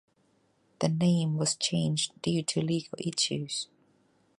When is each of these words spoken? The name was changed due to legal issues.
The 0.79 0.89
name 0.89 1.37
was 1.37 1.55
changed 1.55 2.19
due 2.23 2.41
to 2.41 2.59
legal 2.63 2.97
issues. 2.97 3.67